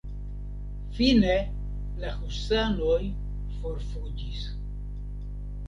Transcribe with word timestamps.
Fine 0.99 1.35
la 2.05 2.15
husanoj 2.29 2.97
forfuĝis. 3.61 4.43